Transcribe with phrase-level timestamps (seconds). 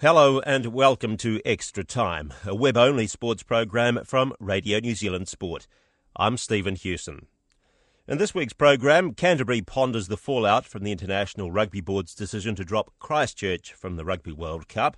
[0.00, 5.28] Hello and welcome to Extra Time, a web only sports program from Radio New Zealand
[5.28, 5.66] Sport.
[6.16, 7.26] I'm Stephen Hewson.
[8.08, 12.64] In this week's program, Canterbury ponders the fallout from the International Rugby Board's decision to
[12.64, 14.96] drop Christchurch from the Rugby World Cup.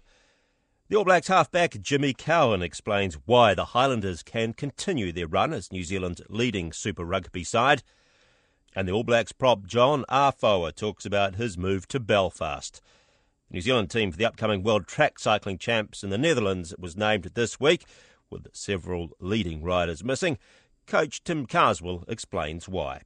[0.88, 5.72] The All Blacks halfback Jimmy Cowan explains why the Highlanders can continue their run as
[5.72, 7.82] New Zealand's leading Super Rugby side.
[8.76, 12.80] And the All Blacks prop John Afoa talks about his move to Belfast.
[13.52, 17.24] New Zealand team for the upcoming World Track Cycling Champs in the Netherlands was named
[17.34, 17.84] this week,
[18.30, 20.38] with several leading riders missing.
[20.86, 23.02] Coach Tim Carswell explains why.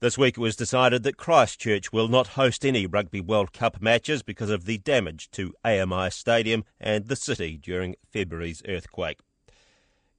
[0.00, 4.22] This week it was decided that Christchurch will not host any Rugby World Cup matches
[4.22, 9.20] because of the damage to AMI Stadium and the city during February's earthquake.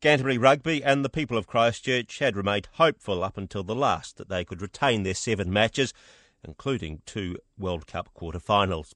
[0.02, 4.30] Canterbury Rugby and the people of Christchurch had remained hopeful up until the last that
[4.30, 5.94] they could retain their seven matches
[6.44, 8.96] including two World Cup quarter-finals.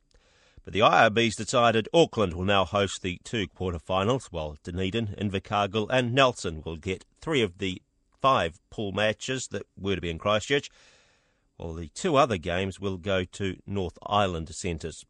[0.63, 6.13] But the IRBs decided Auckland will now host the two quarter-finals, while Dunedin, Invercargill and
[6.13, 7.81] Nelson will get three of the
[8.19, 10.71] five pool matches that were to be in Christchurch,
[11.57, 15.05] while the two other games will go to North Island centres.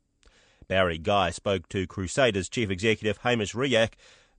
[0.68, 3.94] Barry Guy spoke to Crusaders Chief Executive Hamish Riach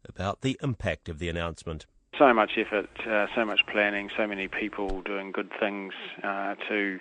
[0.06, 1.86] about the impact of the announcement.
[2.18, 6.98] So much effort, uh, so much planning, so many people doing good things uh, to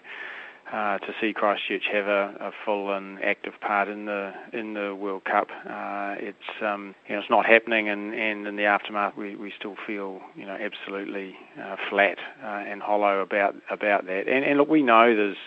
[0.72, 4.96] uh, to see Christchurch have a, a, full and active part in the in the
[4.96, 5.48] World Cup.
[5.52, 9.54] Uh, it's um, you know it's not happening, and, and in the aftermath we, we
[9.58, 14.28] still feel you know absolutely uh, flat uh, and hollow about about that.
[14.28, 15.38] And, and look, we know there's.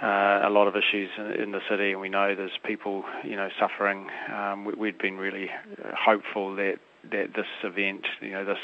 [0.00, 3.34] Uh, a lot of issues in, in, the city, and we know there's people, you
[3.34, 4.06] know, suffering.
[4.32, 5.50] Um, we, we'd been really
[5.92, 6.76] hopeful that
[7.10, 8.58] that this event, you know, this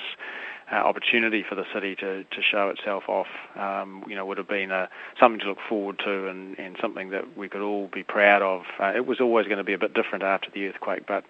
[0.73, 3.27] uh, opportunity for the city to, to show itself off,
[3.57, 4.89] um, you know, would have been a,
[5.21, 8.63] something to look forward to and, and something that we could all be proud of.
[8.81, 11.25] Uh, it was always going to be a bit different after the earthquake, but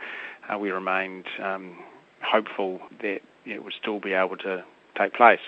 [0.53, 1.77] uh, we remained um,
[2.23, 4.65] hopeful that it would still be able to
[4.99, 5.41] take place.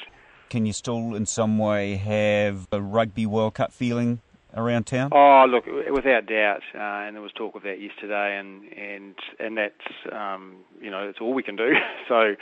[0.49, 4.21] Can you still, in some way, have a Rugby World Cup feeling
[4.56, 5.11] around town?
[5.12, 9.56] Oh, look, without doubt, uh, and there was talk of that yesterday, and and and
[9.59, 11.72] that's um, you know it's all we can do.
[12.09, 12.34] so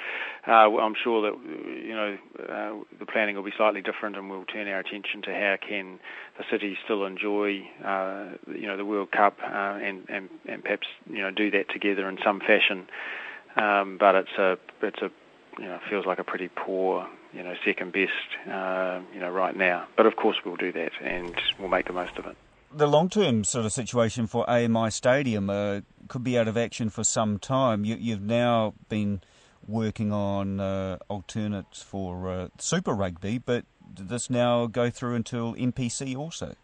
[0.47, 1.39] uh, I'm sure that
[1.85, 5.33] you know uh, the planning will be slightly different, and we'll turn our attention to
[5.33, 5.99] how can
[6.39, 10.87] the city still enjoy uh, you know the World Cup uh, and and and perhaps
[11.11, 12.87] you know do that together in some fashion.
[13.57, 15.11] Um, but it's a it's a
[15.59, 18.13] you know feels like a pretty poor you know, second best,
[18.51, 19.87] uh, you know, right now.
[19.97, 22.37] But of course, we'll do that and we'll make the most of it.
[22.73, 27.05] The long-term sort of situation for AMI Stadium uh, could be out of action for
[27.05, 27.85] some time.
[27.85, 29.21] You, have now been
[29.67, 35.55] working on uh, alternates for uh, Super Rugby, but does this now go through until
[35.55, 36.55] NPC also?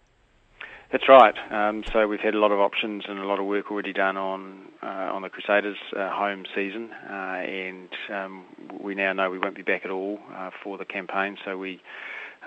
[0.92, 1.34] That's right.
[1.52, 4.16] Um, so we've had a lot of options and a lot of work already done
[4.16, 8.44] on uh, on the Crusaders' uh, home season, uh, and um,
[8.80, 11.36] we now know we won't be back at all uh, for the campaign.
[11.44, 11.80] So we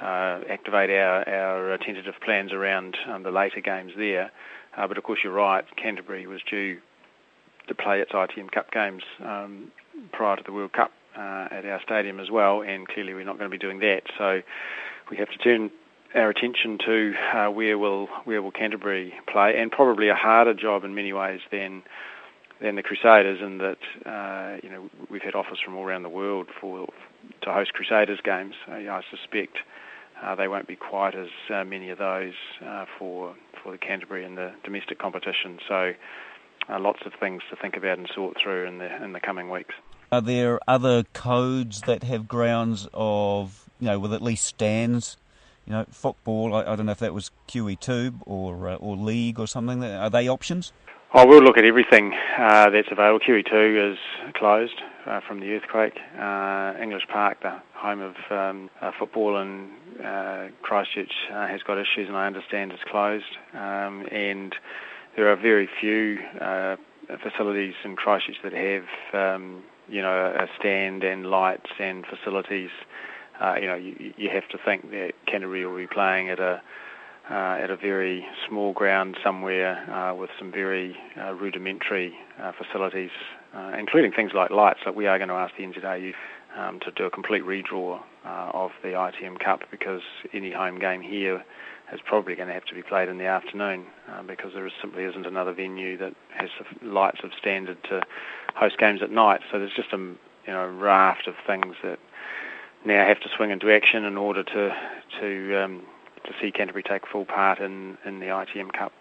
[0.02, 4.30] uh, activate our, our tentative plans around um, the later games there.
[4.76, 5.64] Uh, but of course, you're right.
[5.78, 6.80] Canterbury was due
[7.70, 9.72] to play its ITM Cup games um,
[10.12, 13.50] prior to the World Cup at our stadium as well, and clearly we're not going
[13.50, 14.02] to be doing that.
[14.18, 14.42] So
[15.10, 15.72] we have to turn
[16.16, 20.84] our attention to uh, where will where will Canterbury play, and probably a harder job
[20.84, 21.84] in many ways than
[22.62, 26.10] than the Crusaders, in that uh, you know we've had offers from all around the
[26.10, 26.88] world for
[27.42, 28.56] to host Crusaders games.
[28.68, 29.58] Uh, I suspect
[30.22, 32.34] uh, they won't be quite as uh, many of those
[32.64, 35.60] uh, for for the Canterbury in the domestic competition.
[35.68, 35.94] So
[36.80, 39.76] lots of things to think about and sort through in the in the coming weeks.
[40.12, 45.18] Are there other codes that have grounds of you know with at least stands
[45.66, 46.54] you know, football.
[46.56, 49.84] I, I don't know if that was QE2 or uh, or league or something.
[49.84, 50.74] Are they options?
[51.16, 53.20] Oh, we'll look at everything uh, that's available.
[53.20, 54.00] QE2 is
[54.34, 55.94] closed uh, from the earthquake.
[56.20, 59.70] Uh, English Park, the home of um, uh, football in
[60.04, 63.38] uh, Christchurch, has got issues, and I understand is closed.
[63.54, 64.56] Um, and
[65.16, 66.18] there are very few
[67.22, 72.72] facilities in Christchurch that have, um, you know, a stand and lights and facilities
[73.44, 76.62] uh, you know, you, you have to think that Canterbury will be playing at a
[77.30, 83.12] uh, at a very small ground somewhere uh, with some very uh, rudimentary uh, facilities,
[83.56, 84.80] uh, including things like lights.
[84.86, 86.14] Like we are going to ask the NZRU
[86.58, 90.02] um, to do a complete redraw uh, of the ITM Cup because
[90.34, 91.44] any home game here
[91.94, 93.86] is probably going to have to be played in the afternoon
[94.28, 96.50] because there is, simply isn't another venue that has
[96.82, 98.02] lights of standard to
[98.56, 99.42] host games at night.
[99.52, 100.18] So there's just a you
[100.48, 102.00] know raft of things that
[102.86, 104.76] now have to swing into action in order to
[105.22, 105.82] to um,
[106.26, 108.92] to see Canterbury take full part in, in the ITM Cup.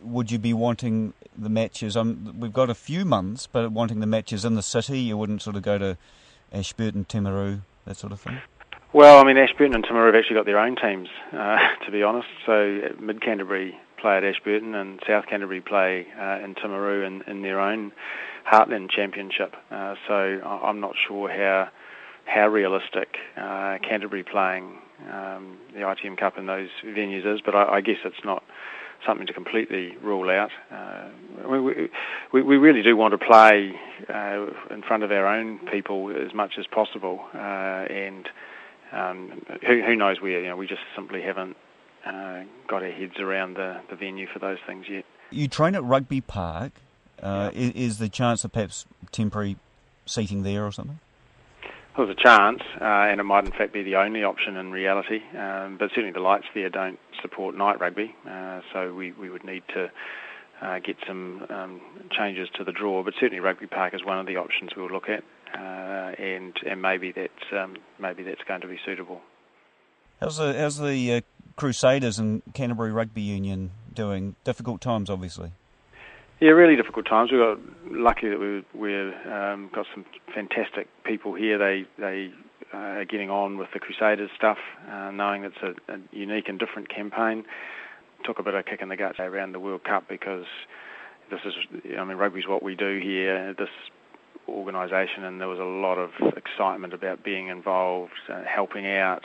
[0.00, 1.96] Would you be wanting the matches?
[1.96, 5.42] Um, we've got a few months, but wanting the matches in the city, you wouldn't
[5.42, 5.96] sort of go to
[6.52, 8.40] Ashburton, Timaru, that sort of thing.
[8.92, 12.02] Well, I mean, Ashburton and Timaru have actually got their own teams, uh, to be
[12.02, 12.28] honest.
[12.46, 17.42] So Mid Canterbury play at Ashburton and South Canterbury play uh, in Timaru in, in
[17.42, 17.92] their own
[18.50, 19.54] Heartland Championship.
[19.70, 21.68] Uh, so I'm not sure how
[22.26, 24.78] how realistic uh, Canterbury playing
[25.10, 28.42] um, the ITM Cup in those venues is, but I, I guess it's not
[29.06, 30.50] something to completely rule out.
[30.70, 31.08] Uh,
[31.48, 31.88] we,
[32.32, 33.74] we, we, really do want to play
[34.08, 38.28] uh, in front of our own people as much as possible, uh, and
[38.92, 40.40] um, who, who, knows where?
[40.40, 41.56] You know, we just simply haven't
[42.04, 45.04] uh, got our heads around the, the venue for those things yet.
[45.30, 46.72] You train at Rugby Park.
[47.22, 47.60] Uh, yeah.
[47.60, 49.56] Is, is the chance of perhaps temporary
[50.04, 51.00] seating there or something?
[51.96, 55.20] There's a chance, uh, and it might in fact be the only option in reality.
[55.36, 59.44] Um, but certainly the lights there don't support night rugby, uh, so we, we would
[59.44, 59.90] need to
[60.62, 61.80] uh, get some um,
[62.16, 63.02] changes to the draw.
[63.02, 65.22] But certainly Rugby Park is one of the options we'll look at,
[65.54, 69.20] uh, and and maybe that's um, maybe that's going to be suitable.
[70.20, 71.20] How's the how's the uh,
[71.56, 74.36] Crusaders and Canterbury Rugby Union doing?
[74.44, 75.52] Difficult times, obviously.
[76.38, 77.32] Yeah, really difficult times.
[77.32, 77.58] We got
[77.90, 80.04] lucky that we we um, got some
[80.34, 81.56] fantastic people here.
[81.56, 82.30] They they
[82.74, 84.58] uh, are getting on with the Crusaders stuff,
[84.90, 87.44] uh, knowing it's a, a, unique and different campaign.
[88.24, 90.44] Took a bit of kick in the guts around the World Cup because
[91.30, 91.54] this is,
[91.98, 93.54] I mean, rugby's what we do here.
[93.54, 93.70] This
[94.46, 99.22] organisation, and there was a lot of excitement about being involved, uh, helping out,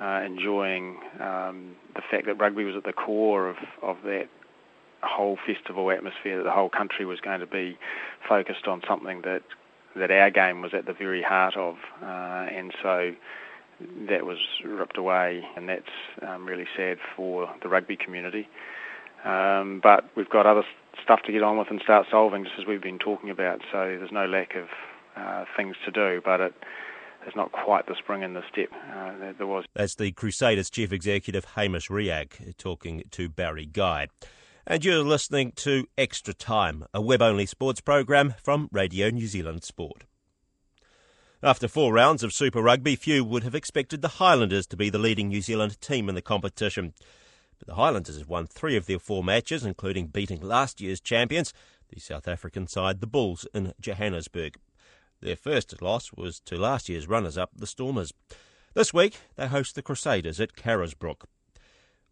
[0.00, 4.28] uh, enjoying um, the fact that rugby was at the core of of that
[5.02, 7.78] whole festival atmosphere that the whole country was going to be
[8.28, 9.42] focused on something that
[9.94, 13.14] that our game was at the very heart of, uh, and so
[14.08, 15.88] that was ripped away, and that's
[16.20, 18.48] um, really sad for the rugby community.
[19.24, 20.64] Um, but we've got other
[21.02, 23.60] stuff to get on with and start solving, just as we've been talking about.
[23.72, 24.68] So there's no lack of
[25.16, 26.54] uh, things to do, but it
[27.26, 29.64] is not quite the spring in the step uh, that there was.
[29.74, 34.08] That's the Crusaders chief executive Hamish Riach talking to Barry Guy
[34.66, 39.62] and you're listening to Extra Time, a web only sports program from Radio New Zealand
[39.62, 40.04] Sport.
[41.40, 44.98] After four rounds of Super Rugby, few would have expected the Highlanders to be the
[44.98, 46.94] leading New Zealand team in the competition.
[47.60, 51.54] But the Highlanders have won three of their four matches, including beating last year's champions,
[51.88, 54.56] the South African side, the Bulls, in Johannesburg.
[55.20, 58.12] Their first loss was to last year's runners up, the Stormers.
[58.74, 61.28] This week, they host the Crusaders at Carisbrook.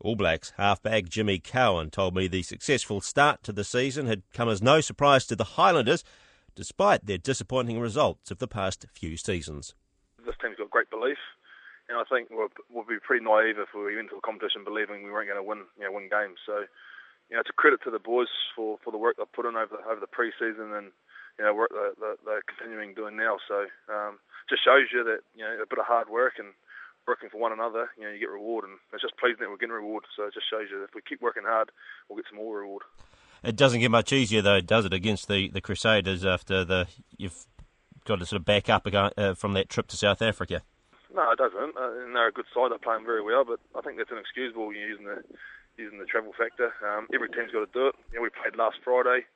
[0.04, 4.50] All Blacks halfback Jimmy Cowan told me the successful start to the season had come
[4.50, 6.04] as no surprise to the Highlanders,
[6.54, 9.74] despite their disappointing results of the past few seasons.
[10.26, 11.16] This team's got great belief,
[11.88, 15.04] and I think we'll, we'll be pretty naive if we went into the competition believing
[15.04, 16.36] we weren't going to win, you know, win games.
[16.44, 16.68] So,
[17.32, 19.56] you know, it's a credit to the boys for, for the work they've put in
[19.56, 20.92] over the, over the pre-season and
[21.38, 23.40] you know work that they're, continuing doing now.
[23.48, 24.20] So, um,
[24.52, 26.52] just shows you that you know a bit of hard work and
[27.06, 29.56] working for one another, you know, you get reward, and it's just pleasing that we're
[29.56, 30.04] getting reward.
[30.16, 31.70] So it just shows you that if we keep working hard,
[32.08, 32.82] we'll get some more reward.
[33.42, 37.44] It doesn't get much easier though, does it, against the, the Crusaders after the you've
[38.04, 40.62] got to sort of back up again, uh, from that trip to South Africa?
[41.14, 41.76] No, it doesn't.
[41.76, 42.70] Uh, and they're a good side.
[42.70, 45.22] They're playing very well, but I think that's inexcusable using the
[45.76, 46.72] using the travel factor.
[46.86, 47.96] Um, every team's got to do it.
[48.12, 49.26] You know, we played last Friday.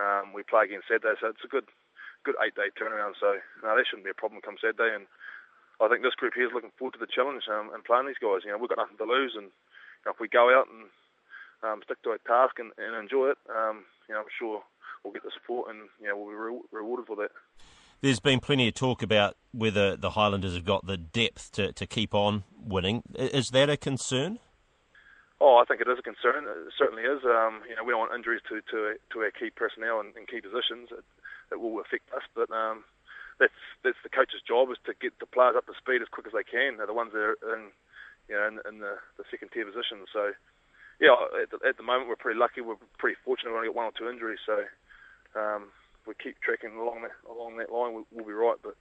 [0.00, 1.68] Um, we play again Saturday, so it's a good
[2.24, 3.14] good eight day turnaround.
[3.20, 4.94] So no, that shouldn't be a problem come Saturday.
[4.94, 5.06] And
[5.80, 8.20] I think this group here is looking forward to the challenge um, and playing these
[8.20, 8.44] guys.
[8.44, 10.90] You know, we've got nothing to lose, and you know, if we go out and
[11.62, 14.62] um, stick to our task and, and enjoy it, um, you know, I'm sure
[15.02, 17.30] we'll get the support and you know we'll be re- rewarded for that.
[18.00, 21.86] There's been plenty of talk about whether the Highlanders have got the depth to, to
[21.86, 23.02] keep on winning.
[23.14, 24.40] Is that a concern?
[25.40, 26.44] Oh, I think it is a concern.
[26.46, 27.22] It certainly is.
[27.24, 30.26] Um, you know, we don't want injuries to to, to our key personnel and, in
[30.26, 30.90] key positions.
[30.90, 31.04] It,
[31.52, 32.84] it will affect us, but um,
[33.42, 36.30] that's that's the coach's job is to get the players up to speed as quick
[36.30, 36.78] as they can.
[36.78, 37.74] They're the ones that are in,
[38.30, 40.06] you know, in, in the, the second tier positions.
[40.14, 40.30] So,
[41.02, 42.62] yeah, at the, at the moment we're pretty lucky.
[42.62, 43.50] We're pretty fortunate.
[43.50, 44.62] We only got one or two injuries, so
[45.34, 45.74] um,
[46.06, 47.92] we keep tracking along that along that line.
[47.92, 48.56] We'll, we'll be right.
[48.62, 48.78] But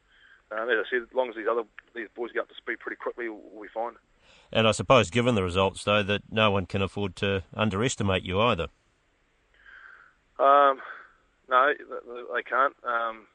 [0.54, 1.66] um, as I said, as long as these other
[1.98, 3.98] these boys get up to speed pretty quickly, we'll be fine.
[4.54, 8.40] And I suppose, given the results, though, that no one can afford to underestimate you
[8.42, 8.68] either.
[10.38, 10.82] Um,
[11.50, 11.74] no,
[12.34, 12.76] they can't.
[12.84, 13.28] Um,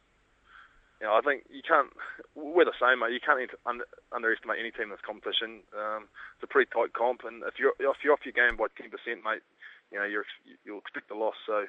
[1.01, 1.93] you know, I think you can't.
[2.33, 3.13] We're the same, mate.
[3.13, 5.61] You can't under, underestimate any team in this competition.
[5.77, 8.73] Um, it's a pretty tight comp, and if you're if you're off your game by
[8.81, 9.45] ten percent, mate,
[9.93, 10.25] you know you're
[10.65, 11.37] you'll expect a loss.
[11.45, 11.69] So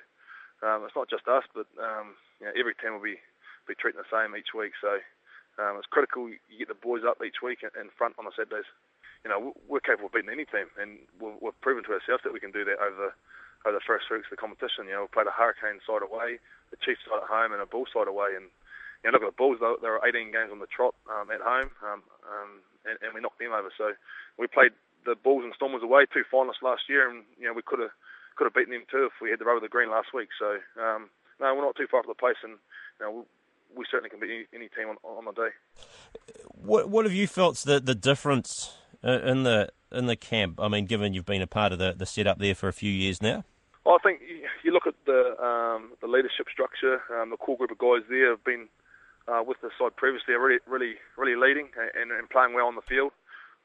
[0.63, 3.19] um, it's not just us, but um, you know, every team will be
[3.67, 4.71] be treating the same each week.
[4.79, 5.03] So
[5.59, 8.69] um, it's critical you get the boys up each week in front on the Saturdays.
[9.27, 12.39] You know, we're capable of beating any team, and we've proven to ourselves that we
[12.39, 13.11] can do that over
[13.67, 14.87] over the first weeks of the competition.
[14.87, 16.39] You know, we played a Hurricane side away,
[16.71, 18.47] the Chiefs side at home, and a Bull side away, and
[19.07, 19.63] you know, look at the Bulls.
[19.63, 23.23] There are 18 games on the trot um, at home, um, um, and, and we
[23.23, 23.71] knocked them over.
[23.77, 23.95] So
[24.35, 24.75] we played
[25.07, 27.95] the Bulls and Stormers away, two finalists last year, and you know we could have
[28.35, 30.27] could have beaten them too if we had the rubber of the green last week.
[30.35, 31.07] So um,
[31.39, 32.59] no, we're not too far from the place, and
[32.99, 35.55] you know, we, we certainly can beat any, any team on, on the day.
[36.51, 38.75] What what have you felt the the difference
[39.07, 40.59] uh, in the in the camp?
[40.59, 42.91] I mean, given you've been a part of the the setup there for a few
[42.91, 43.45] years now.
[43.85, 44.19] Well, I think
[44.65, 46.99] you look at the um, the leadership structure.
[47.15, 48.67] Um, the core group of guys there have been
[49.27, 52.75] uh, with the side previously are really, really, really leading and, and playing well on
[52.75, 53.11] the field.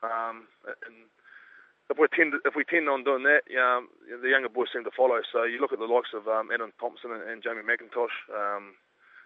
[0.02, 1.06] Um, and
[1.90, 4.94] if we tend if we tend on doing that, um, the younger boys seem to
[4.96, 5.20] follow.
[5.30, 8.16] So you look at the likes of um, Adam Thomson and, and Jamie Mackintosh.
[8.32, 8.74] Um,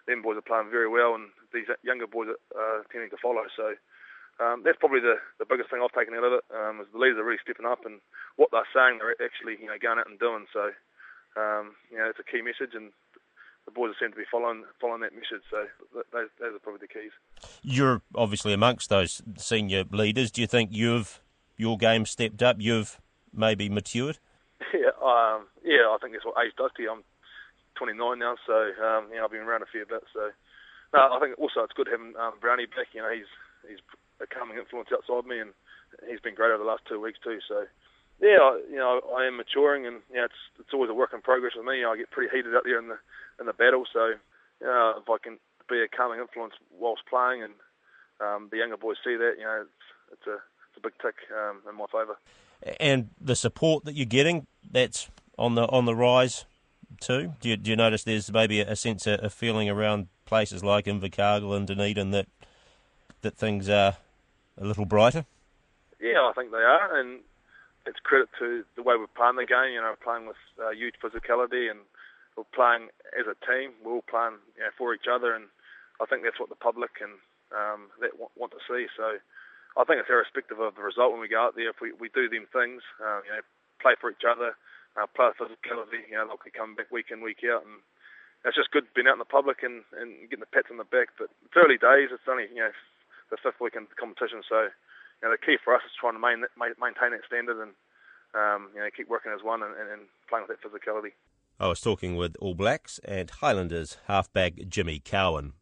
[0.07, 3.43] them boys are playing very well, and these younger boys are uh, tending to follow.
[3.55, 3.75] So
[4.39, 6.43] um, that's probably the, the biggest thing I've taken out of it.
[6.47, 7.99] Um, is the leaders are really stepping up, and
[8.39, 10.47] what they're saying they're actually you know going out and doing.
[10.51, 10.71] So
[11.35, 12.95] um, you know it's a key message, and
[13.67, 15.43] the boys seem to be following following that message.
[15.51, 17.11] So those, those are probably the keys.
[17.61, 20.31] You're obviously amongst those senior leaders.
[20.31, 21.21] Do you think you've
[21.57, 22.55] your game stepped up?
[22.59, 22.99] You've
[23.31, 24.17] maybe matured?
[24.73, 25.85] Yeah, um, yeah.
[25.93, 26.91] I think that's what age does to you.
[26.91, 27.03] I'm
[27.77, 30.01] 29 now, so um, you know, I've been around a fair bit.
[30.11, 30.33] So
[30.93, 32.89] no, I think also it's good having um, Brownie back.
[32.91, 33.29] You know, he's
[33.67, 33.79] he's
[34.19, 35.53] a calming influence outside me, and
[36.09, 37.37] he's been great over the last two weeks too.
[37.47, 37.69] So
[38.21, 41.13] yeah, I, you know, I am maturing, and you know, it's it's always a work
[41.13, 41.77] in progress with me.
[41.77, 42.97] You know, I get pretty heated up there in the
[43.39, 44.13] in the battle, so
[44.61, 45.37] you know, if I can
[45.69, 47.53] be a calming influence whilst playing, and
[48.19, 51.15] um, the younger boys see that, you know, it's it's a it's a big tick
[51.31, 52.17] um, in my favour.
[52.79, 56.45] And the support that you're getting, that's on the on the rise
[56.99, 57.33] too.
[57.41, 60.85] Do you, do you notice there's maybe a sense of, a feeling around places like
[60.85, 62.27] Invercargill and Dunedin that
[63.21, 63.97] that things are
[64.57, 65.25] a little brighter?
[65.99, 67.19] Yeah, I think they are, and
[67.87, 69.73] it's credit to the way we're playing the game.
[69.73, 71.79] You know, playing with uh, huge physicality, and
[72.35, 73.73] we're playing as a team.
[73.79, 75.47] We're all playing you know, for each other, and
[76.03, 77.15] I think that's what the public and
[77.55, 78.91] um, that want, want to see.
[78.93, 79.17] So
[79.79, 81.71] I think it's irrespective of the result when we go out there.
[81.71, 83.43] If we, we do them things, uh, you know,
[83.79, 84.57] play for each other,
[84.99, 87.79] uh, play with physicality, you know, they'll come back week in, week out, and
[88.45, 90.87] it's just good being out in the public and, and getting the pats on the
[90.87, 91.15] back.
[91.17, 92.13] But it's early days.
[92.13, 92.73] It's only you know
[93.29, 94.69] the fifth week in the competition, so
[95.23, 97.71] know, the key for us is trying to main, maintain that standard and
[98.35, 101.11] um, you know keep working as one and, and, playing with that physicality.
[101.59, 105.53] I was talking with All Blacks and Highlanders halfback Jimmy Cowan.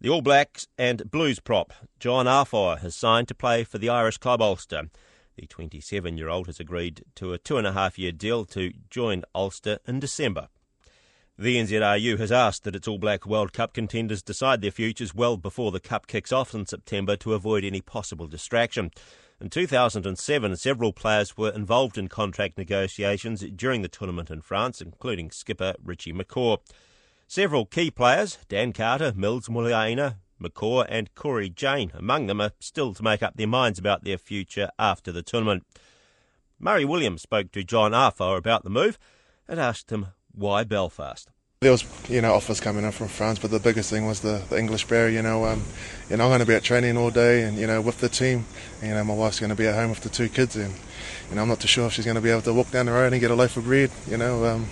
[0.00, 4.18] The All Blacks and Blues prop John Afoa has signed to play for the Irish
[4.18, 4.90] club Ulster.
[5.36, 8.72] The 27 year old has agreed to a two and a half year deal to
[8.90, 10.48] join Ulster in December.
[11.42, 15.36] The NZRU has asked that its All Black World Cup contenders decide their futures well
[15.36, 18.92] before the Cup kicks off in September to avoid any possible distraction.
[19.40, 25.32] In 2007, several players were involved in contract negotiations during the tournament in France, including
[25.32, 26.58] skipper Richie McCaw.
[27.26, 32.94] Several key players, Dan Carter, Mils Muliaina, McCaw and Cory Jane, among them, are still
[32.94, 35.66] to make up their minds about their future after the tournament.
[36.60, 38.96] Murray Williams spoke to John Afoa about the move
[39.48, 41.28] and asked him why Belfast?
[41.60, 44.42] There was, you know, offers coming in from France, but the biggest thing was the,
[44.50, 45.14] the English barrier.
[45.14, 45.62] You know, um,
[46.10, 48.08] you know, I'm going to be at training all day, and you know, with the
[48.08, 48.46] team.
[48.80, 50.74] And, you know, my wife's going to be at home with the two kids, and
[51.30, 52.86] you know, I'm not too sure if she's going to be able to walk down
[52.86, 53.92] the road and get a loaf of bread.
[54.08, 54.64] You know, um,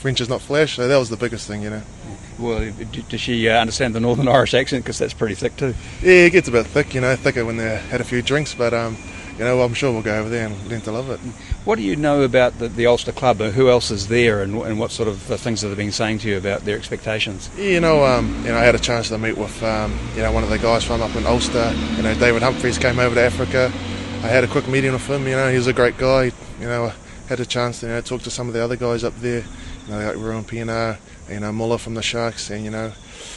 [0.00, 1.62] French is not flesh, so that was the biggest thing.
[1.62, 1.82] You know.
[2.38, 2.72] Well,
[3.10, 4.84] does she uh, understand the Northern Irish accent?
[4.84, 5.74] Because that's pretty thick too.
[6.00, 6.94] Yeah, it gets a bit thick.
[6.94, 8.96] You know, thicker when they had a few drinks, but um,
[9.40, 11.18] you know, I'm sure we'll go over there and learn to love it.
[11.64, 13.38] What do you know about the, the Ulster Club?
[13.38, 16.18] Who else is there, and, and what sort of uh, things have they been saying
[16.18, 17.48] to you about their expectations?
[17.56, 20.30] You know, um, you know, I had a chance to meet with um, you know
[20.30, 21.72] one of the guys from up in Ulster.
[21.96, 23.72] You know, David Humphreys came over to Africa.
[24.22, 25.26] I had a quick meeting with him.
[25.26, 26.32] You know, he was a great guy.
[26.60, 26.94] You know, I
[27.26, 29.42] had a chance to you know talk to some of the other guys up there.
[29.86, 30.98] You know, like Ruan Pienaar,
[31.30, 32.92] you know, Muller from the Sharks, and you know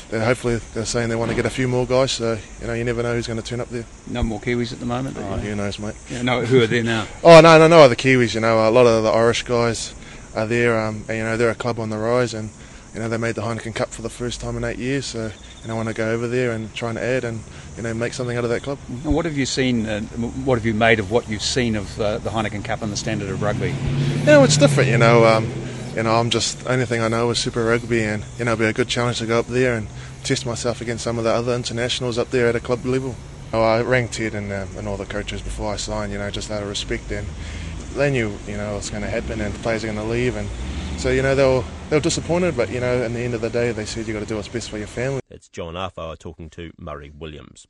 [0.09, 2.11] they're hopefully they're saying they want to get a few more guys.
[2.13, 3.85] So you know, you never know who's going to turn up there.
[4.07, 5.17] No more Kiwis at the moment.
[5.17, 5.95] Oh, who knows, mate?
[6.09, 7.07] Yeah, no, who are there now?
[7.23, 8.35] oh no, no, no other Kiwis.
[8.35, 9.93] You know, a lot of the Irish guys
[10.35, 10.79] are there.
[10.79, 12.49] Um, and, you know, they're a club on the rise, and
[12.93, 15.05] you know they made the Heineken Cup for the first time in eight years.
[15.05, 15.31] So
[15.63, 17.41] you know, I want to go over there and try and add and
[17.77, 18.77] you know make something out of that club.
[18.89, 19.85] And what have you seen?
[19.85, 22.91] Uh, what have you made of what you've seen of uh, the Heineken Cup and
[22.91, 23.73] the standard of rugby?
[24.19, 24.89] You know, it's different.
[24.89, 25.51] You know, um,
[25.95, 28.63] you know, I'm just only thing I know is Super Rugby, and you know, it'll
[28.63, 29.87] be a good challenge to go up there and
[30.23, 33.15] test myself against some of the other internationals up there at a club level.
[33.51, 36.31] Oh, I rang Ted and, um, and all the coaches before I signed, you know,
[36.31, 37.11] just out of respect.
[37.11, 37.27] And
[37.95, 40.35] they knew, you know, what's going to happen and the players are going to leave.
[40.35, 40.49] And
[40.97, 43.41] so, you know, they were, they were disappointed, but, you know, at the end of
[43.41, 45.21] the day, they said you've got to do what's best for your family.
[45.29, 47.67] That's John Afoa talking to Murray Williams.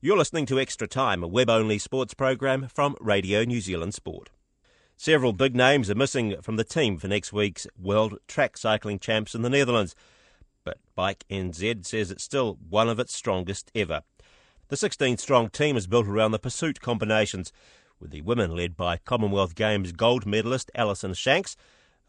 [0.00, 4.30] You're listening to Extra Time, a web only sports program from Radio New Zealand Sport.
[4.96, 9.34] Several big names are missing from the team for next week's World Track Cycling Champs
[9.34, 9.96] in the Netherlands,
[10.64, 14.02] but Bike NZ says it's still one of its strongest ever.
[14.68, 17.52] The 16 strong team is built around the pursuit combinations,
[17.98, 21.56] with the women led by Commonwealth Games gold medalist Alison Shanks,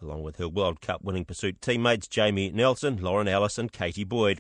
[0.02, 4.40] along with her World Cup winning pursuit teammates Jaime Nielsen, Lauren Ellis, and Kaytee Boyd.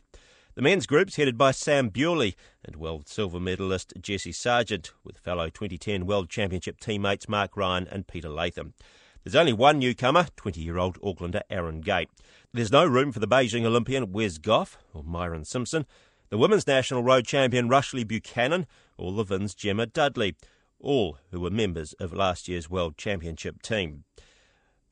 [0.55, 5.50] The men's group's headed by Sam Bewley and world silver medalist Jesse Sargent, with fellow
[5.50, 8.75] 2010 World Championship teammates Mark Ryan and Peter Latham.
[9.24, 12.10] There's only one newcomer, 20 year old Aucklander Aaron Gate.
[12.53, 15.88] There's no room for the Beijing Olympian Wes Gough or Myron Simpson,
[16.29, 20.36] the women's national road champion Rushlee Buchanan, or Levin's Gemma Dudley,
[20.79, 24.03] all who were members of last year's World Championship team.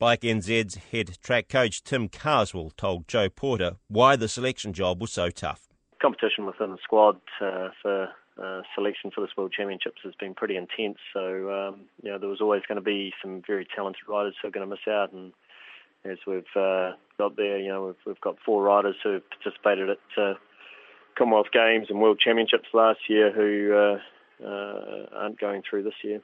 [0.02, 5.12] Bike NZ's head track coach Tim Carswell told Joe Porter why the selection job was
[5.12, 5.68] so tough.
[6.00, 10.56] Competition within the squad uh, for uh, selection for this World Championships has been pretty
[10.56, 10.98] intense.
[11.12, 11.20] So
[11.52, 14.50] um, you know there was always going to be some very talented riders who are
[14.50, 15.32] going to miss out, and
[16.04, 20.20] as we've uh, got there, you know we've, we've got four riders who've participated at
[20.20, 20.34] uh,
[21.16, 26.20] Commonwealth Games and World Championships last year who uh, uh, aren't going through this year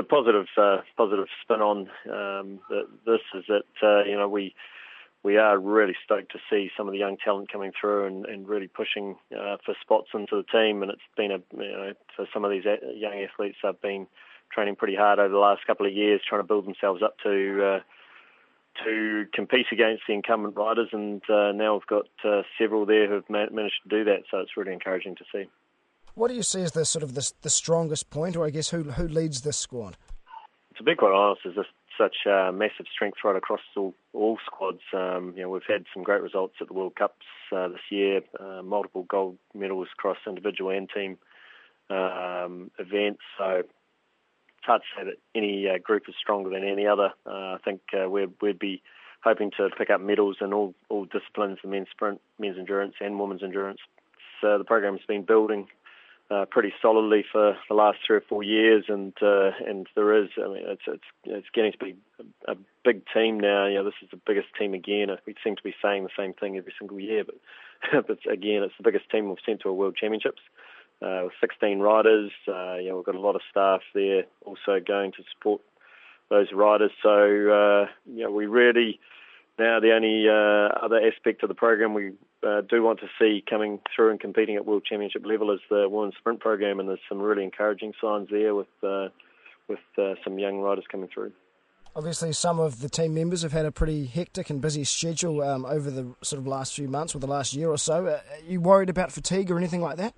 [0.00, 2.60] the positive uh, positive spin on um,
[3.04, 4.54] this is that uh, you know we
[5.22, 8.48] we are really stoked to see some of the young talent coming through and, and
[8.48, 10.82] really pushing uh, for spots into the team.
[10.82, 14.06] And it's been a you know for some of these young athletes have been
[14.50, 17.64] training pretty hard over the last couple of years, trying to build themselves up to.
[17.64, 17.80] Uh,
[18.84, 23.28] to compete against the incumbent riders, and uh, now we've got uh, several there who've
[23.28, 24.22] managed to do that.
[24.30, 25.50] So it's really encouraging to see.
[26.20, 28.68] What do you see as the sort of the, the strongest point, or I guess
[28.68, 29.96] who who leads this squad?
[30.76, 34.82] To be quite honest, there's such uh, massive strength right across all, all squads.
[34.92, 37.24] Um, you know, we've had some great results at the World Cups
[37.56, 41.16] uh, this year, uh, multiple gold medals across individual and team
[41.88, 43.22] um, events.
[43.38, 47.14] So it's hard to say that any uh, group is stronger than any other.
[47.24, 48.82] Uh, I think uh, we'd, we'd be
[49.24, 53.18] hoping to pick up medals in all, all disciplines, the men's sprint, men's endurance, and
[53.18, 53.80] women's endurance.
[54.42, 55.68] So the program's been building
[56.30, 60.28] uh, pretty solidly for the last three or four years, and uh, and there is,
[60.38, 61.96] I mean, it's it's it's getting to be
[62.46, 63.66] a, big team now.
[63.66, 65.08] You know, this is the biggest team again.
[65.26, 68.74] We seem to be saying the same thing every single year, but but again, it's
[68.78, 70.42] the biggest team we've sent to a World Championships.
[71.02, 74.78] Uh, with 16 riders, uh, you know, we've got a lot of staff there also
[74.86, 75.62] going to support
[76.28, 76.90] those riders.
[77.02, 79.00] So, uh, you know, we really
[79.60, 83.44] now the only uh, other aspect of the program we uh, do want to see
[83.48, 86.98] coming through and competing at World Championship level is the women's sprint program, and there's
[87.08, 89.08] some really encouraging signs there with uh,
[89.68, 91.32] with uh, some young riders coming through.
[91.94, 95.64] Obviously, some of the team members have had a pretty hectic and busy schedule um,
[95.66, 98.06] over the sort of last few months or the last year or so.
[98.06, 100.14] Uh, are you worried about fatigue or anything like that?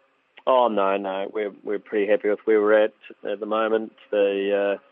[0.47, 2.95] Oh no, no, we're we're pretty happy with where we're at
[3.29, 3.93] at the moment.
[4.11, 4.83] The uh,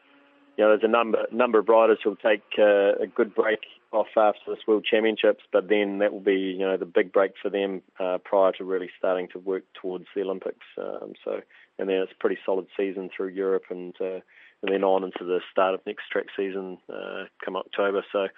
[0.56, 3.60] you know, there's a number number of riders who'll take uh, a good break
[3.92, 7.32] off after this World Championships, but then that will be you know the big break
[7.40, 10.66] for them uh, prior to really starting to work towards the Olympics.
[10.78, 11.40] Um, so
[11.78, 14.20] and then it's a pretty solid season through Europe and uh,
[14.62, 18.04] and then on into the start of next track season uh, come October.
[18.12, 18.28] So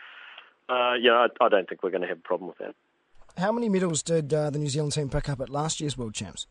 [0.68, 2.74] uh, know I, I, don't think we're going to have a problem with that.
[3.36, 6.14] How many medals did uh, the New Zealand team pick up at last year's World
[6.14, 6.46] Champs?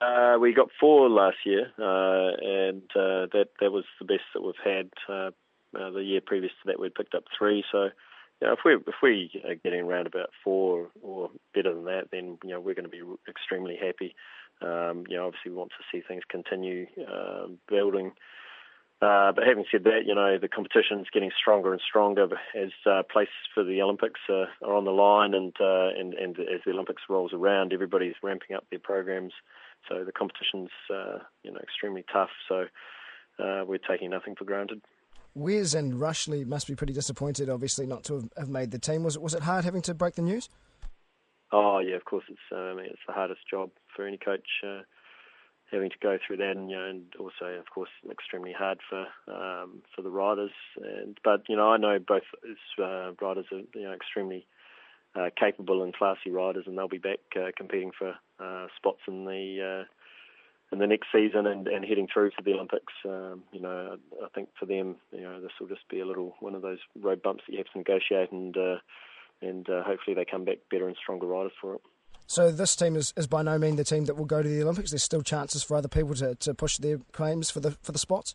[0.00, 4.42] Uh, we got four last year, uh, and uh, that that was the best that
[4.42, 4.90] we've had.
[5.76, 7.64] Uh, uh, the year previous to that, we'd picked up three.
[7.70, 7.90] So,
[8.40, 12.08] you know, if we if we are getting around about four or better than that,
[12.10, 14.14] then you know we're going to be extremely happy.
[14.62, 18.12] Um, you know, obviously we want to see things continue um, building.
[19.02, 22.70] Uh, but having said that, you know the competition is getting stronger and stronger as
[22.86, 26.60] uh, places for the Olympics uh, are on the line, and, uh, and and as
[26.64, 29.32] the Olympics rolls around, everybody's ramping up their programs.
[29.88, 32.30] So the competition's uh, you know extremely tough.
[32.48, 32.66] So
[33.38, 34.80] uh, we're taking nothing for granted.
[35.36, 39.04] Wes and Rushlee must be pretty disappointed, obviously, not to have made the team.
[39.04, 40.48] Was it was it hard having to break the news?
[41.52, 42.24] Oh yeah, of course.
[42.28, 44.48] It's uh, I mean it's the hardest job for any coach.
[44.66, 44.80] Uh,
[45.70, 49.00] having to go through that, and you know, and also, of course, extremely hard for
[49.28, 50.52] um, for the riders.
[50.82, 52.22] And but you know, I know both
[52.82, 54.46] uh, riders are you know extremely
[55.14, 59.26] uh, capable and classy riders, and they'll be back uh, competing for uh, spots in
[59.26, 59.84] the
[60.72, 62.92] in the next season and, and heading through to the Olympics.
[63.04, 66.34] Um, you know, I think for them, you know, this will just be a little
[66.40, 68.76] one of those road bumps that you have to negotiate, and uh,
[69.40, 71.80] and uh, hopefully they come back better and stronger riders for it.
[72.28, 74.62] So this team is, is by no means the team that will go to the
[74.62, 74.90] Olympics.
[74.90, 77.98] There's still chances for other people to, to push their claims for the for the
[77.98, 78.34] spots.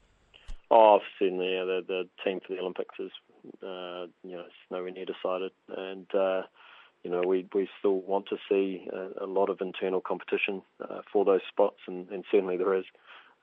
[0.69, 1.53] Oh, certainly.
[1.53, 3.11] Yeah, the the team for the Olympics is
[3.61, 6.43] uh, you know it's nowhere near decided, and uh,
[7.03, 11.01] you know we we still want to see a, a lot of internal competition uh,
[11.11, 12.85] for those spots, and, and certainly there is.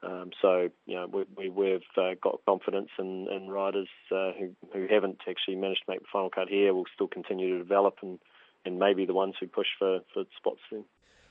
[0.01, 4.51] Um, so you know we, we have uh, got confidence in, in riders uh, who
[4.73, 7.97] who haven't actually managed to make the final cut here will still continue to develop
[8.03, 8.19] and
[8.65, 10.85] and maybe the ones who push for, for spots then.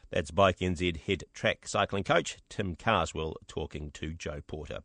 [0.10, 4.80] That's Bike NZ head track cycling coach Tim Carswell talking to Joe Porter.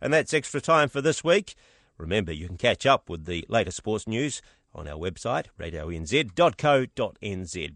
[0.00, 1.54] And that's extra time for this week.
[1.96, 4.40] Remember, you can catch up with the latest sports news
[4.74, 7.74] on our website, radionz.co.nz.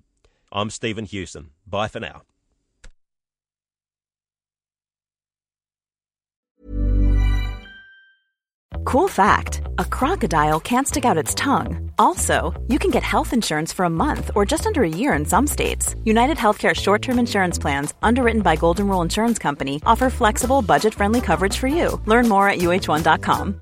[0.52, 1.50] I'm Stephen Hewson.
[1.66, 2.22] Bye for now.
[8.84, 11.90] Cool fact a crocodile can't stick out its tongue.
[11.98, 15.24] Also, you can get health insurance for a month or just under a year in
[15.24, 15.94] some states.
[16.04, 20.94] United Healthcare short term insurance plans, underwritten by Golden Rule Insurance Company, offer flexible, budget
[20.94, 22.00] friendly coverage for you.
[22.06, 23.60] Learn more at uh1.com.